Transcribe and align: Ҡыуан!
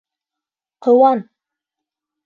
Ҡыуан! 0.87 1.23